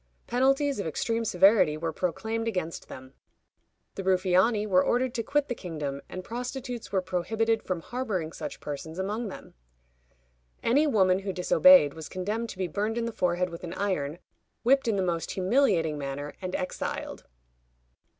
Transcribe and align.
Penalties 0.25 0.79
of 0.79 0.87
extreme 0.87 1.23
severity 1.23 1.77
were 1.77 1.93
proclaimed 1.93 2.47
against 2.47 2.87
them. 2.87 3.13
The 3.93 4.01
Ruffiani 4.03 4.65
were 4.65 4.83
ordered 4.83 5.13
to 5.13 5.21
quit 5.21 5.47
the 5.47 5.53
kingdom, 5.53 6.01
and 6.09 6.23
prostitutes 6.23 6.91
were 6.91 7.03
prohibited 7.03 7.61
from 7.61 7.81
harboring 7.81 8.31
such 8.33 8.59
persons 8.59 8.97
among 8.97 9.27
them. 9.27 9.53
Any 10.63 10.87
woman 10.87 11.19
who 11.19 11.31
disobeyed 11.31 11.93
was 11.93 12.09
condemned 12.09 12.49
to 12.49 12.57
be 12.57 12.67
burned 12.67 12.97
in 12.97 13.05
the 13.05 13.11
forehead 13.13 13.51
with 13.51 13.63
an 13.63 13.75
iron, 13.75 14.17
whipped 14.63 14.87
in 14.87 14.95
the 14.95 15.03
most 15.03 15.29
humiliating 15.33 15.99
manner, 15.99 16.33
and 16.41 16.55
exiled. 16.55 17.27